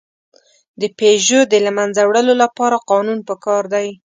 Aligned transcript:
د 0.81 0.83
پيژو 0.97 1.39
د 1.51 1.53
له 1.65 1.71
منځه 1.77 2.01
وړلو 2.05 2.33
لپاره 2.43 2.77
قانون 2.89 3.19
پکار 3.29 3.63
دی. 3.73 3.87